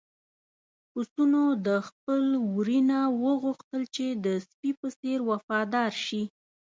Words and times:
پسونو 0.91 1.43
د 1.67 1.69
خپل 1.87 2.23
وري 2.55 2.79
نه 2.89 2.99
وغوښتل 3.23 3.81
چې 3.95 4.05
د 4.25 4.27
سپي 4.47 4.71
په 4.79 4.87
څېر 4.99 5.19
وفادار 5.31 5.91
شي. 6.05 6.23